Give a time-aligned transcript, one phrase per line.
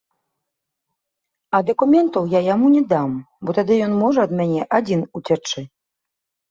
[1.57, 3.11] А дакументаў я яму не дам,
[3.43, 5.61] бо тады ён можа ад мяне адзін уцячы.